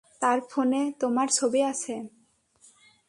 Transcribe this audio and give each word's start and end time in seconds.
তার 0.21 0.39
ফোনে 0.49 0.81
তোমার 0.99 1.27
ছবি 1.31 1.61
আছে। 1.71 1.95